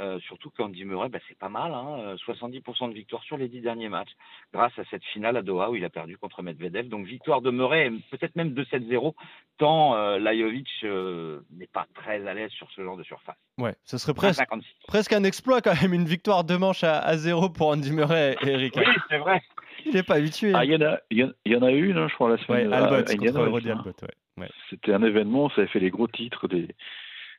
Euh, 0.00 0.18
surtout 0.20 0.48
qu'Andy 0.48 0.86
Murray, 0.86 1.10
bah, 1.10 1.18
c'est 1.28 1.36
pas 1.38 1.50
mal, 1.50 1.74
hein, 1.74 1.98
euh, 2.00 2.16
70% 2.26 2.88
de 2.88 2.94
victoire 2.94 3.22
sur 3.24 3.36
les 3.36 3.46
10 3.48 3.60
derniers 3.60 3.90
matchs, 3.90 4.08
grâce 4.52 4.72
à 4.78 4.84
cette 4.90 5.04
finale 5.12 5.36
à 5.36 5.42
Doha 5.42 5.68
où 5.70 5.76
il 5.76 5.84
a 5.84 5.90
perdu 5.90 6.16
contre 6.16 6.42
Medvedev. 6.42 6.88
Donc 6.88 7.04
victoire 7.04 7.42
de 7.42 7.50
Murray, 7.50 7.90
peut-être 8.10 8.34
même 8.34 8.54
2-7-0, 8.54 9.12
tant 9.58 9.94
euh, 9.94 10.18
Lajovic 10.18 10.66
euh, 10.84 11.40
n'est 11.50 11.66
pas 11.66 11.86
très 11.94 12.26
à 12.26 12.32
l'aise 12.32 12.50
sur 12.52 12.70
ce 12.70 12.82
genre 12.82 12.96
de 12.96 13.02
surface. 13.02 13.36
Ouais, 13.58 13.74
ce 13.84 13.98
serait 13.98 14.14
presque, 14.14 14.38
56. 14.40 14.66
presque 14.88 15.12
un 15.12 15.24
exploit 15.24 15.60
quand 15.60 15.74
même, 15.82 15.92
une 15.92 16.06
victoire 16.06 16.44
deux 16.44 16.56
manches 16.58 16.84
à, 16.84 16.98
à 17.00 17.18
zéro 17.18 17.50
pour 17.50 17.68
Andy 17.68 17.92
Murray 17.92 18.34
et 18.42 18.48
Eric. 18.48 18.74
Oui, 18.78 18.84
c'est 19.10 19.18
vrai. 19.18 19.42
Il 19.84 19.92
n'est 19.92 20.02
pas 20.02 20.14
habitué. 20.14 20.52
Ah, 20.54 20.64
il 20.64 20.72
y 20.72 20.76
en 20.76 20.80
a, 20.80 20.98
y 21.10 21.22
en- 21.56 21.62
a 21.62 21.70
une, 21.70 21.98
hein, 21.98 22.08
je 22.08 22.14
crois, 22.14 22.28
la 22.30 22.36
ouais, 22.36 22.40
semaine 22.46 22.72
à- 22.72 22.86
Albot. 22.86 23.10
Albot. 23.10 23.58
Ouais. 24.02 24.08
Ouais. 24.38 24.48
C'était 24.70 24.94
un 24.94 25.02
événement, 25.02 25.50
ça 25.50 25.60
avait 25.60 25.68
fait 25.70 25.80
les 25.80 25.90
gros 25.90 26.08
titres 26.08 26.48
des, 26.48 26.68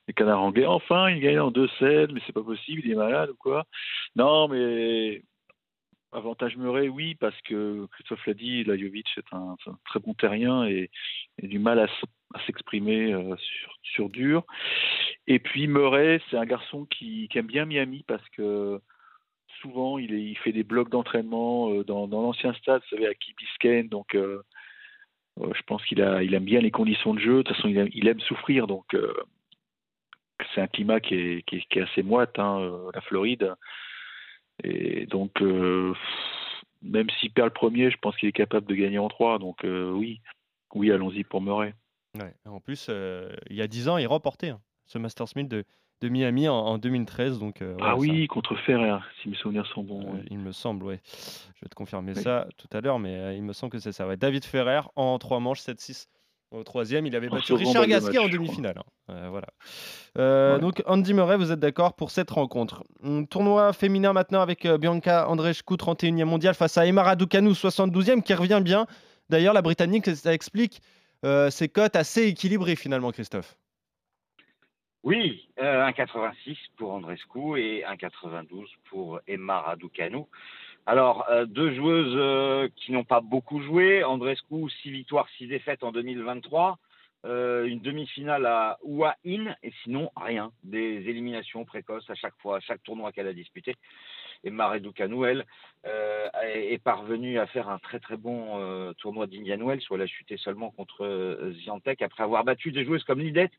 des 0.07 0.13
canards 0.13 0.41
anglais. 0.41 0.65
Enfin, 0.65 1.09
il 1.09 1.19
gagne 1.21 1.39
en 1.39 1.51
2-7, 1.51 2.11
mais 2.11 2.21
c'est 2.25 2.33
pas 2.33 2.43
possible, 2.43 2.81
il 2.83 2.91
est 2.91 2.95
malade 2.95 3.29
ou 3.29 3.35
quoi. 3.35 3.65
Non, 4.15 4.47
mais 4.47 5.21
avantage 6.13 6.57
Murray, 6.57 6.87
oui, 6.87 7.15
parce 7.15 7.39
que 7.41 7.87
Christophe 7.91 8.25
l'a 8.25 8.33
dit, 8.33 8.63
Lajovic 8.63 9.07
est 9.17 9.33
un, 9.33 9.55
très 9.85 9.99
bon 9.99 10.13
terrien 10.13 10.65
et, 10.65 10.89
du 11.41 11.59
mal 11.59 11.79
à, 11.79 11.87
s'exprimer 12.45 13.13
euh, 13.13 13.35
sur, 13.81 14.09
dur. 14.09 14.43
Et 15.27 15.39
puis 15.39 15.67
Murray, 15.67 16.21
c'est 16.29 16.37
un 16.37 16.45
garçon 16.45 16.85
qui, 16.85 17.29
aime 17.35 17.47
bien 17.47 17.65
Miami 17.65 18.03
parce 18.07 18.27
que 18.29 18.79
souvent 19.61 19.97
il, 19.97 20.37
fait 20.39 20.51
des 20.51 20.63
blocs 20.63 20.89
d'entraînement 20.89 21.71
euh, 21.71 21.83
dans, 21.83 22.07
l'ancien 22.07 22.53
stade, 22.53 22.81
vous 22.83 22.95
savez, 22.95 23.07
à 23.07 23.13
Key 23.13 23.33
Biscayne, 23.37 23.87
donc 23.87 24.15
euh, 24.15 24.41
je 25.39 25.61
pense 25.65 25.83
qu'il 25.85 25.99
il 25.99 26.33
aime 26.33 26.45
bien 26.45 26.59
les 26.59 26.71
conditions 26.71 27.13
de 27.13 27.19
jeu. 27.19 27.37
De 27.37 27.41
toute 27.43 27.55
façon, 27.55 27.67
il 27.67 28.07
aime, 28.07 28.19
souffrir, 28.19 28.67
donc 28.67 28.95
c'est 30.53 30.61
un 30.61 30.67
climat 30.67 30.99
qui 30.99 31.15
est, 31.15 31.43
qui 31.43 31.57
est, 31.57 31.61
qui 31.69 31.79
est 31.79 31.83
assez 31.83 32.03
moite, 32.03 32.37
hein, 32.39 32.59
euh, 32.59 32.91
la 32.93 33.01
Floride. 33.01 33.53
Et 34.63 35.05
donc, 35.07 35.41
euh, 35.41 35.93
même 36.81 37.09
s'il 37.19 37.31
perd 37.31 37.47
le 37.47 37.53
premier, 37.53 37.89
je 37.91 37.97
pense 37.97 38.15
qu'il 38.17 38.29
est 38.29 38.33
capable 38.33 38.67
de 38.67 38.75
gagner 38.75 38.99
en 38.99 39.07
trois. 39.09 39.39
Donc 39.39 39.63
euh, 39.65 39.91
oui, 39.91 40.21
oui, 40.75 40.91
allons-y 40.91 41.23
pour 41.23 41.41
Murray. 41.41 41.73
Ouais. 42.19 42.33
En 42.45 42.59
plus, 42.59 42.87
euh, 42.89 43.35
il 43.49 43.55
y 43.55 43.61
a 43.61 43.67
10 43.67 43.89
ans, 43.89 43.97
il 43.97 44.05
remportait 44.05 44.49
hein, 44.49 44.61
ce 44.85 44.99
Masters 44.99 45.27
1000 45.35 45.47
de, 45.47 45.63
de 46.01 46.09
Miami 46.09 46.47
en, 46.47 46.53
en 46.55 46.77
2013. 46.77 47.39
Donc, 47.39 47.61
euh, 47.63 47.75
ah 47.81 47.85
ça- 47.93 47.95
oui, 47.95 48.27
contre 48.27 48.55
Ferrer, 48.57 48.99
si 49.21 49.29
mes 49.29 49.35
souvenirs 49.35 49.65
sont 49.67 49.81
bons. 49.83 50.01
Euh, 50.07 50.13
ouais. 50.17 50.25
Il 50.29 50.37
me 50.37 50.51
semble, 50.51 50.85
ouais. 50.85 50.99
Je 51.55 51.61
vais 51.65 51.69
te 51.69 51.75
confirmer 51.75 52.13
Oui. 52.15 52.21
ça 52.21 52.47
tout 52.57 52.67
à 52.71 52.81
l'heure, 52.81 52.99
mais 52.99 53.15
euh, 53.17 53.33
il 53.33 53.41
me 53.41 53.53
semble 53.53 53.71
que 53.71 53.79
c'est 53.79 53.91
ça. 53.93 54.07
Ouais. 54.07 54.17
David 54.17 54.45
Ferrer 54.45 54.81
en 54.95 55.17
3 55.17 55.39
manches, 55.39 55.61
7-6, 55.61 56.07
Au 56.53 56.63
troisième, 56.63 57.05
il 57.07 57.15
avait 57.15 57.29
En 57.29 57.35
battu 57.35 57.53
Richard 57.53 57.87
Gasquet 57.87 58.19
en 58.19 58.23
match, 58.23 58.31
demi-finale. 58.31 58.75
hein. 58.77 58.83
Euh, 59.09 59.27
voilà. 59.29 59.47
Euh, 60.19 60.55
Ouais. 60.55 60.61
Donc 60.61 60.83
Andy 60.85 61.13
Murray, 61.13 61.35
vous 61.35 61.51
êtes 61.51 61.59
d'accord 61.59 61.93
pour 61.95 62.11
cette 62.11 62.29
rencontre? 62.29 62.83
Hum, 63.03 63.27
Tournoi 63.27 63.73
féminin 63.73 64.13
maintenant 64.13 64.41
avec 64.41 64.65
euh, 64.65 64.77
Bianca 64.77 65.27
Andreescu, 65.29 65.73
31e 65.75 66.25
mondial, 66.25 66.53
face 66.53 66.77
à 66.77 66.85
Emma 66.85 67.01
Raducanu, 67.03 67.49
72e, 67.53 68.21
qui 68.21 68.33
revient 68.35 68.61
bien. 68.63 68.85
D'ailleurs, 69.29 69.53
la 69.55 69.61
Britannique, 69.63 70.05
ça 70.15 70.33
explique 70.33 70.81
euh, 71.25 71.49
ses 71.49 71.69
cotes 71.69 71.95
assez 71.95 72.27
équilibrées 72.27 72.75
finalement, 72.75 73.11
Christophe. 73.11 73.57
Oui, 75.03 75.49
euh, 75.59 75.85
1,86 75.89 76.55
pour 76.77 76.91
Andrescu 76.93 77.57
et 77.59 77.83
1,92 77.83 78.65
pour 78.89 79.19
Emma 79.27 79.59
Raducanu. 79.59 80.25
Alors, 80.85 81.25
euh, 81.29 81.45
deux 81.45 81.73
joueuses 81.73 82.13
euh, 82.17 82.67
qui 82.75 82.91
n'ont 82.91 83.05
pas 83.05 83.21
beaucoup 83.21 83.61
joué. 83.61 84.03
Andrescu, 84.03 84.69
6 84.81 84.91
victoires, 84.91 85.27
6 85.37 85.47
défaites 85.47 85.83
en 85.83 85.91
2023. 85.91 86.77
Euh, 87.25 87.63
une 87.63 87.79
demi-finale 87.79 88.45
à 88.45 88.77
Hua 88.83 89.15
In 89.25 89.55
et 89.63 89.71
sinon 89.83 90.11
rien. 90.17 90.51
Des 90.63 91.07
éliminations 91.07 91.63
précoces 91.63 92.09
à 92.09 92.15
chaque 92.15 92.35
fois, 92.41 92.57
à 92.57 92.59
chaque 92.59 92.83
tournoi 92.83 93.13
qu'elle 93.13 93.27
a 93.27 93.33
disputé. 93.33 93.75
Emma 94.43 94.67
Raducanu, 94.67 95.25
elle, 95.25 95.45
euh, 95.85 96.29
est 96.43 96.81
parvenue 96.81 97.39
à 97.39 97.47
faire 97.47 97.69
un 97.69 97.79
très 97.79 97.99
très 97.99 98.17
bon 98.17 98.59
euh, 98.59 98.93
tournoi 98.93 99.27
d'Indian 99.27 99.65
Wells 99.65 99.81
où 99.89 99.95
elle 99.95 100.01
a 100.01 100.07
chuté 100.07 100.37
seulement 100.37 100.71
contre 100.71 101.05
euh, 101.05 101.53
Ziantec 101.63 102.01
après 102.01 102.23
avoir 102.23 102.43
battu 102.43 102.71
des 102.71 102.85
joueuses 102.85 103.03
comme 103.03 103.19
Lidette 103.19 103.51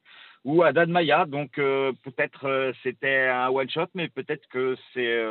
ou 0.45 0.63
Haddad 0.63 0.89
Maya. 0.89 1.27
Donc 1.27 1.59
euh, 1.59 1.93
peut-être 2.03 2.73
c'était 2.83 3.27
un 3.27 3.49
one 3.49 3.69
shot, 3.69 3.87
mais 3.95 4.09
peut-être 4.09 4.47
que 4.49 4.77
c'est 4.93 5.23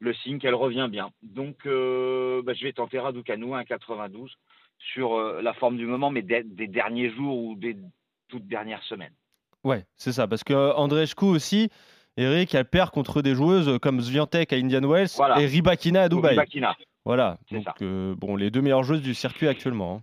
le 0.00 0.14
signe 0.14 0.38
qu'elle 0.38 0.54
revient 0.54 0.88
bien. 0.90 1.10
Donc 1.22 1.64
bah, 1.64 2.54
je 2.54 2.62
vais 2.62 2.72
tenter 2.72 2.98
Raducanu 2.98 3.54
à 3.54 3.62
1,92 3.62 4.28
sur 4.78 5.18
la 5.18 5.52
forme 5.54 5.76
du 5.76 5.86
moment, 5.86 6.10
mais 6.10 6.22
des, 6.22 6.42
derniers 6.44 7.10
jours 7.10 7.36
ou 7.36 7.54
des 7.56 7.76
toutes 8.28 8.46
dernières 8.46 8.82
semaines. 8.84 9.14
Ouais, 9.64 9.84
c'est 9.96 10.12
ça, 10.12 10.28
parce 10.28 10.44
que 10.44 10.54
Andreescu 10.76 11.24
aussi, 11.24 11.68
Eric, 12.18 12.54
elle 12.54 12.64
perd 12.64 12.90
contre 12.90 13.22
des 13.22 13.34
joueuses 13.34 13.78
comme 13.80 14.00
Swiatek 14.00 14.52
à 14.52 14.56
Indian 14.56 14.80
Wells 14.86 15.08
Voilà. 15.16 15.40
et 15.40 15.46
Ribakina 15.46 16.02
à 16.02 16.08
Dubaï. 16.08 16.36
Bakina. 16.36 16.76
Voilà, 17.04 17.38
donc 17.50 17.64
ça. 17.64 17.74
euh, 17.82 18.14
bon, 18.16 18.36
les 18.36 18.50
deux 18.50 18.60
meilleures 18.60 18.82
joueuses 18.82 19.00
du 19.02 19.14
circuit 19.14 19.48
actuellement. 19.48 20.02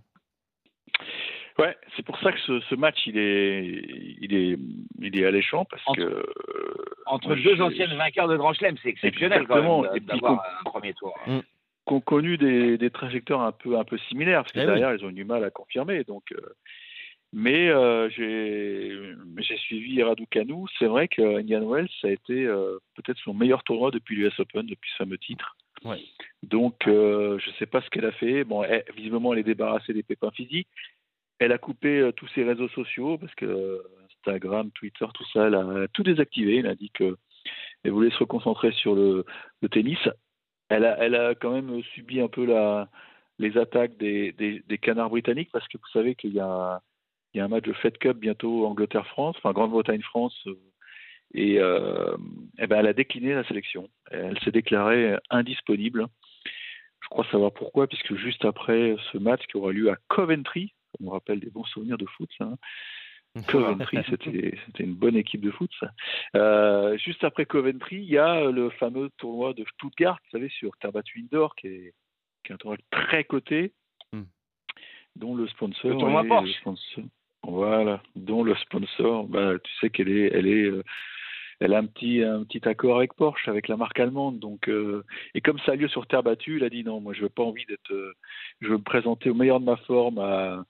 Ouais, 1.58 1.74
c'est 1.96 2.04
pour 2.04 2.18
ça 2.18 2.32
que 2.32 2.38
ce, 2.40 2.60
ce 2.68 2.74
match 2.74 2.98
il 3.06 3.16
est, 3.16 3.82
il 4.20 4.34
est, 4.34 4.58
il 5.00 5.18
est 5.18 5.24
alléchant 5.24 5.64
parce 5.64 5.82
Entre- 5.86 5.96
que 6.00 6.02
euh, 6.04 6.84
Entre 7.06 7.28
moi, 7.28 7.36
deux 7.36 7.60
anciennes 7.62 7.96
vainqueurs 7.96 8.28
de 8.28 8.36
Grand 8.36 8.52
Chelem, 8.52 8.76
c'est 8.82 8.90
exceptionnel 8.90 9.42
Exactement. 9.42 9.82
quand 9.82 9.88
Et 9.94 10.00
même 10.00 10.06
puis 10.06 10.20
d'avoir 10.20 10.42
qu'on- 10.42 10.68
un 10.68 10.70
premier 10.70 10.92
tour. 10.94 11.14
qu'on 11.86 12.00
connu 12.00 12.36
des, 12.36 12.76
des 12.76 12.90
trajectoires 12.90 13.40
un 13.42 13.52
peu 13.52 13.78
un 13.78 13.84
peu 13.84 13.96
similaires 14.08 14.42
parce 14.42 14.52
que 14.52 14.58
Eh 14.58 14.62
oui. 14.62 14.66
derrière 14.66 14.94
ils 14.94 15.04
ont 15.04 15.08
eu 15.10 15.14
du 15.14 15.24
mal 15.24 15.44
à 15.44 15.50
confirmer 15.50 16.02
donc 16.04 16.24
euh, 16.32 16.40
mais 17.38 17.68
euh, 17.68 18.08
j'ai 18.10 19.56
suivi 19.58 20.02
Raducanu. 20.02 20.64
C'est 20.78 20.86
vrai 20.86 21.06
que 21.06 21.22
Indian 21.40 21.68
Wells 21.68 21.90
ça 22.00 22.08
a 22.08 22.10
été 22.10 22.46
euh, 22.46 22.78
peut-être 22.94 23.18
son 23.18 23.34
meilleur 23.34 23.62
tournoi 23.62 23.90
depuis 23.90 24.16
l'US 24.16 24.40
Open 24.40 24.64
depuis 24.66 24.90
ce 24.92 24.96
fameux 24.96 25.18
titre. 25.18 25.54
Ouais. 25.84 26.00
donc 26.42 26.88
euh, 26.88 27.38
je 27.38 27.50
sais 27.58 27.66
pas 27.66 27.82
ce 27.82 27.90
qu'elle 27.90 28.06
a 28.06 28.12
fait. 28.12 28.44
Bon 28.44 28.62
elle- 28.64 28.84
visiblement 28.96 29.34
elle 29.34 29.40
est 29.40 29.50
débarrassée 29.54 29.92
des 29.92 30.02
pépins 30.02 30.30
physiques. 30.30 30.68
Elle 31.38 31.52
a 31.52 31.58
coupé 31.58 32.10
tous 32.16 32.28
ses 32.34 32.44
réseaux 32.44 32.68
sociaux 32.70 33.18
parce 33.18 33.34
que 33.34 33.82
Instagram 34.08 34.70
Twitter 34.72 35.06
tout 35.12 35.26
ça 35.34 35.48
elle 35.48 35.54
a 35.54 35.86
tout 35.92 36.02
désactivé. 36.02 36.56
Elle 36.60 36.66
a 36.68 36.74
dit 36.74 36.90
que 36.94 37.16
elle 37.84 37.90
voulait 37.92 38.10
se 38.10 38.18
reconcentrer 38.18 38.72
sur 38.72 38.94
le, 38.94 39.24
le 39.60 39.68
tennis. 39.68 39.98
Elle 40.70 40.84
a, 40.86 40.96
elle 41.04 41.14
a 41.14 41.34
quand 41.34 41.52
même 41.52 41.82
subi 41.94 42.20
un 42.20 42.28
peu 42.28 42.44
la, 42.46 42.88
les 43.38 43.56
attaques 43.58 43.96
des, 43.98 44.32
des, 44.32 44.62
des 44.66 44.78
canards 44.78 45.10
britanniques 45.10 45.50
parce 45.52 45.68
que 45.68 45.76
vous 45.78 45.92
savez 45.92 46.14
qu'il 46.16 46.32
y 46.32 46.40
a, 46.40 46.80
il 47.36 47.40
y 47.40 47.42
a 47.42 47.44
un 47.44 47.48
match 47.48 47.64
de 47.64 47.74
Fed 47.74 47.98
Cup 47.98 48.16
bientôt 48.16 48.64
Angleterre-France, 48.66 49.36
enfin 49.36 49.52
Grande-Bretagne-France, 49.52 50.34
euh, 50.46 50.54
et, 51.34 51.58
euh, 51.60 52.16
eh 52.58 52.66
ben 52.66 52.78
elle 52.78 52.86
a 52.86 52.94
décliné 52.94 53.34
la 53.34 53.44
sélection. 53.44 53.90
Elle 54.10 54.38
s'est 54.40 54.52
déclarée 54.52 55.16
indisponible. 55.28 56.06
Je 57.02 57.08
crois 57.08 57.26
savoir 57.30 57.52
pourquoi, 57.52 57.86
puisque 57.88 58.14
juste 58.16 58.46
après 58.46 58.96
ce 59.12 59.18
match 59.18 59.42
qui 59.48 59.58
aura 59.58 59.70
lieu 59.70 59.90
à 59.90 59.96
Coventry, 60.08 60.72
ça 60.92 61.04
nous 61.04 61.10
rappelle 61.10 61.40
des 61.40 61.50
bons 61.50 61.64
souvenirs 61.64 61.98
de 61.98 62.06
foot, 62.06 62.30
ça, 62.38 62.44
hein, 62.44 62.56
Coventry, 63.82 63.98
c'était 64.08 64.82
une 64.82 64.94
bonne 64.94 65.14
équipe 65.16 65.42
de 65.42 65.50
foot, 65.50 65.70
ça. 65.78 65.90
Euh, 66.36 66.96
juste 66.96 67.22
après 67.22 67.44
Coventry, 67.44 67.96
il 67.96 68.08
y 68.08 68.16
a 68.16 68.50
le 68.50 68.70
fameux 68.70 69.10
tournoi 69.18 69.52
de 69.52 69.62
Stuttgart, 69.74 70.18
vous 70.24 70.30
savez, 70.38 70.48
sur 70.48 70.74
terre 70.78 70.92
battue 70.92 71.20
indoor, 71.20 71.54
qui 71.54 71.66
est, 71.66 71.92
qui 72.44 72.52
est 72.52 72.54
un 72.54 72.56
tournoi 72.56 72.78
très 72.90 73.24
coté, 73.24 73.74
Hmm. 74.12 74.22
dont 75.16 75.34
le 75.34 75.48
sponsor. 75.48 75.90
Le 75.90 75.96
tournoi 75.98 76.24
est- 76.24 76.28
Porsche. 76.28 76.46
le 76.46 76.52
sponsor- 76.54 77.04
voilà, 77.46 78.02
dont 78.16 78.42
le 78.42 78.54
sponsor, 78.56 79.26
bah, 79.28 79.52
tu 79.62 79.72
sais 79.80 79.90
qu'elle 79.90 80.08
est, 80.08 80.30
elle 80.32 80.46
est, 80.46 80.64
euh, 80.64 80.82
elle 81.60 81.74
a 81.74 81.78
un 81.78 81.86
petit, 81.86 82.22
un 82.22 82.44
petit 82.44 82.66
accord 82.68 82.98
avec 82.98 83.14
Porsche, 83.14 83.48
avec 83.48 83.68
la 83.68 83.76
marque 83.76 83.98
allemande. 84.00 84.38
Donc, 84.38 84.68
euh, 84.68 85.04
et 85.34 85.40
comme 85.40 85.58
ça 85.60 85.72
a 85.72 85.76
lieu 85.76 85.88
sur 85.88 86.06
terre 86.06 86.22
battue, 86.22 86.56
il 86.56 86.64
a 86.64 86.70
dit 86.70 86.84
non, 86.84 87.00
moi 87.00 87.14
je 87.14 87.22
veux 87.22 87.28
pas 87.28 87.44
envie 87.44 87.64
d'être, 87.66 87.92
euh, 87.92 88.14
je 88.60 88.68
veux 88.68 88.78
me 88.78 88.82
présenter 88.82 89.30
au 89.30 89.34
meilleur 89.34 89.60
de 89.60 89.64
ma 89.64 89.76
forme 89.76 90.18
à, 90.18 90.64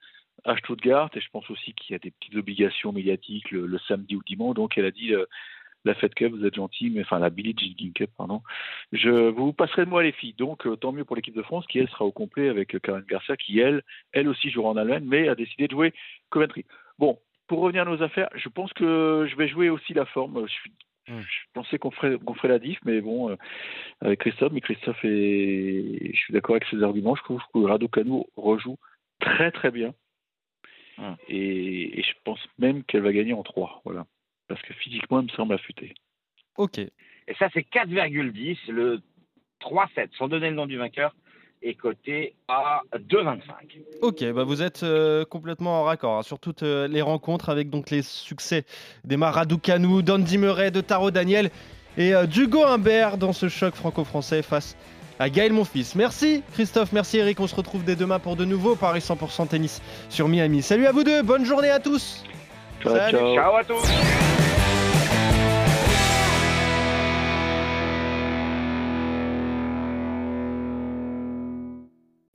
à 0.45 0.56
Stuttgart 0.59 1.11
et 1.14 1.21
je 1.21 1.30
pense 1.30 1.50
aussi 1.50 1.73
qu'il 1.75 1.92
y 1.92 1.97
a 1.97 1.99
des 1.99 2.12
petites 2.12 2.37
obligations 2.37 2.92
médiatiques 2.92 3.50
le, 3.50 3.78
samedi 3.88 4.16
ou 4.16 4.23
dimanche. 4.25 4.54
Donc 4.54 4.78
elle 4.78 4.87
a 4.87 4.90
dit 4.90 5.12
la 5.87 5.95
Fed 5.95 6.14
Cup, 6.14 6.33
vous 6.33 6.45
êtes 6.45 6.55
gentil, 6.55 6.90
mais 6.90 7.02
enfin 7.02 7.19
la 7.19 7.31
Billie 7.31 7.55
Jean 7.57 7.93
Cup, 7.93 8.11
pardon. 8.16 8.43
Je 8.93 9.31
vous 9.31 9.52
passerai 9.52 9.85
de 9.85 9.90
moi 9.90 10.02
les 10.02 10.12
filles. 10.12 10.35
Donc 10.35 10.66
euh, 10.66 10.76
tant 10.76 10.93
mieux 10.93 11.05
pour 11.05 11.16
l'équipe 11.16 11.37
de 11.37 11.43
France 11.43 11.66
qui 11.66 11.78
elle 11.78 11.88
sera 11.88 12.05
au 12.05 12.12
complet 12.12 12.49
avec 12.49 12.75
euh, 12.75 12.78
Karen 12.78 13.05
Garcia 13.09 13.37
qui 13.37 13.59
elle, 13.59 13.83
elle 14.12 14.28
aussi 14.28 14.50
jouera 14.50 14.71
en 14.71 14.76
Allemagne, 14.76 15.05
mais 15.07 15.28
a 15.28 15.35
décidé 15.35 15.66
de 15.66 15.73
jouer 15.73 15.93
Coventry. 16.31 16.64
Bon, 16.99 17.19
pour 17.47 17.61
revenir 17.61 17.83
à 17.83 17.85
nos 17.85 18.02
affaires, 18.02 18.28
je 18.35 18.49
pense 18.49 18.73
que 18.73 19.26
je 19.31 19.37
vais 19.37 19.49
jouer 19.49 19.71
aussi 19.71 19.95
la 19.95 20.07
forme. 20.07 20.47
Je, 20.47 20.52
suis, 20.52 20.73
Mm. 21.09 21.21
je 21.21 21.38
pensais 21.52 21.78
qu'on 21.78 21.90
ferait, 21.90 22.19
qu'on 22.19 22.35
ferait 22.35 22.49
la 22.49 22.59
diff, 22.59 22.78
mais 22.85 23.00
bon, 23.00 23.31
euh, 23.31 23.37
avec 24.00 24.21
Christophe, 24.21 24.52
mais 24.52 24.61
Christophe 24.61 25.05
est, 25.05 26.12
je 26.12 26.19
suis 26.19 26.33
d'accord 26.33 26.57
avec 26.57 26.69
ses 26.69 26.83
arguments. 26.83 27.14
Je 27.14 27.23
trouve 27.23 27.43
que 27.52 27.59
Raducanu 27.61 28.25
rejoue 28.37 28.78
très 29.21 29.50
très 29.52 29.71
bien. 29.71 29.95
Mm. 30.99 31.14
Et, 31.28 32.00
et 32.00 32.02
je 32.02 32.12
pense 32.25 32.40
même 32.59 32.83
qu'elle 32.85 33.02
va 33.02 33.12
gagner 33.12 33.35
en 33.35 33.43
3. 33.43 33.83
Voilà. 33.85 34.07
Parce 34.49 34.62
que 34.62 34.73
physiquement, 34.75 35.21
elle 35.21 35.26
me 35.26 35.31
semble 35.31 35.55
affûtée. 35.55 35.95
Ok. 36.57 36.79
Et 36.79 37.35
ça, 37.38 37.49
c'est 37.53 37.67
4,10. 37.69 38.71
Le 38.71 39.00
3-7, 39.61 40.09
sans 40.17 40.29
donner 40.29 40.50
le 40.50 40.57
nom 40.57 40.67
du 40.67 40.76
vainqueur, 40.76 41.15
est 41.62 41.75
coté 41.75 42.35
à 42.49 42.83
2,25. 42.95 43.41
Ok, 44.03 44.25
bah 44.33 44.45
vous 44.45 44.62
êtes 44.62 44.83
euh, 44.83 45.25
complètement 45.25 45.81
en 45.81 45.85
raccord 45.85 46.19
hein, 46.19 46.23
sur 46.23 46.38
toutes 46.38 46.62
euh, 46.62 46.87
les 46.87 47.03
rencontres 47.03 47.49
avec 47.49 47.71
donc 47.71 47.91
les 47.91 48.03
succès 48.03 48.65
d'Emma 49.05 49.31
Raducanu, 49.31 50.03
d'Andy 50.03 50.38
Murray, 50.38 50.71
de 50.71 50.81
Taro 50.81 51.11
Daniel 51.11 51.50
et 51.97 52.15
euh, 52.15 52.26
d'Hugo 52.26 52.62
Humbert 52.62 53.17
dans 53.17 53.33
ce 53.33 53.49
choc 53.49 53.75
franco-français 53.75 54.43
face 54.43 54.76
à 55.19 55.31
Gaël 55.31 55.53
Monfils. 55.53 55.95
Merci 55.97 56.43
Christophe, 56.53 56.93
merci 56.93 57.19
Eric, 57.19 57.41
on 57.41 57.47
se 57.47 57.57
retrouve 57.57 57.85
dès 57.85 57.97
demain 57.97 58.19
pour 58.19 58.37
de 58.37 58.45
nouveaux 58.45 58.76
Paris 58.76 59.00
100% 59.00 59.49
tennis 59.49 59.81
sur 60.11 60.29
Miami. 60.29 60.62
Salut 60.62 60.87
à 60.87 60.93
vous 60.93 61.05
deux, 61.05 61.23
bonne 61.23 61.45
journée 61.45 61.71
à 61.71 61.81
tous 61.81 62.23
ciao. 62.83 63.35
Ciao 63.35 63.57
à 63.57 63.65
tous 63.65 64.36